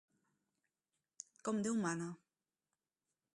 Com 1.49 1.61
Déu 1.67 1.77
mana. 1.83 2.09